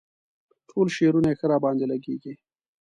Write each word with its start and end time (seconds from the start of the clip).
ټول 0.69 0.87
شعرونه 0.95 1.27
یې 1.31 1.37
ښه 1.39 1.45
راباندې 1.53 1.85
لګيږي. 1.91 2.33